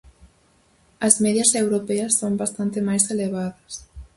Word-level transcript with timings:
As 1.07 1.15
medias 1.23 1.51
europeas 1.63 2.13
son 2.21 2.33
bastante 2.43 2.79
máis 2.87 3.03
elevadas. 3.13 3.71